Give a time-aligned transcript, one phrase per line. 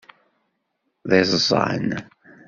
[1.09, 1.87] D iẓẓan.